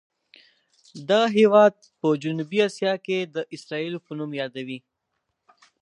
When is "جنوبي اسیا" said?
2.23-2.93